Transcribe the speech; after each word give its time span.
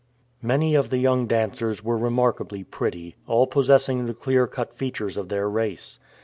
Many 0.41 0.73
of 0.73 0.89
the 0.89 0.97
young 0.97 1.27
dancers 1.27 1.83
were 1.83 1.95
remarkably 1.95 2.63
pretty, 2.63 3.17
all 3.27 3.45
possessing 3.45 4.07
the 4.07 4.15
clear 4.15 4.47
cut 4.47 4.73
features 4.73 5.15
of 5.15 5.29
their 5.29 5.47
race. 5.47 5.99